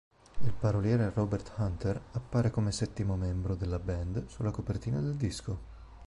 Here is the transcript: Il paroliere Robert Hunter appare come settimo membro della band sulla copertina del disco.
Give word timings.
Il 0.39 0.51
paroliere 0.51 1.11
Robert 1.13 1.51
Hunter 1.57 2.01
appare 2.13 2.49
come 2.49 2.71
settimo 2.71 3.15
membro 3.15 3.53
della 3.53 3.77
band 3.77 4.25
sulla 4.29 4.49
copertina 4.49 4.99
del 4.99 5.13
disco. 5.15 5.59